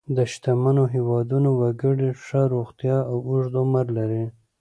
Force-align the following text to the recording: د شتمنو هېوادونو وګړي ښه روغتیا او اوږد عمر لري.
د 0.17 0.17
شتمنو 0.31 0.83
هېوادونو 0.93 1.49
وګړي 1.61 2.09
ښه 2.23 2.41
روغتیا 2.53 2.97
او 3.09 3.17
اوږد 3.27 3.53
عمر 3.61 3.85
لري. 3.97 4.23